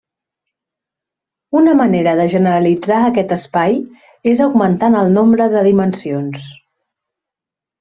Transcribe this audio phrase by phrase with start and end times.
[1.59, 3.77] Una manera de generalitzar aquest espai
[4.33, 6.51] és augmentant el nombre de dimensions.